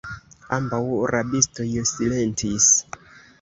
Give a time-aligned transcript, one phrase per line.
[0.55, 0.79] Ambaŭ
[1.15, 2.73] rabistoj silentis.